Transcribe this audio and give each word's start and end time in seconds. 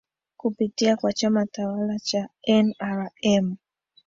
kupitia 0.37 0.97
kwa 0.97 1.13
chama 1.13 1.45
tawala 1.45 1.99
cha 1.99 2.29
nrm 2.47 3.55